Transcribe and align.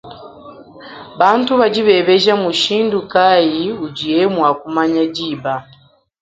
Bantu 1.19 1.51
badi 1.59 1.81
badiebeja 1.87 2.33
mushindu 2.43 2.99
kay 3.11 3.53
udiye 3.85 4.21
zenga 4.25 4.35
bwa 4.39 4.51
kumanya 4.59 5.03
diba? 5.15 5.53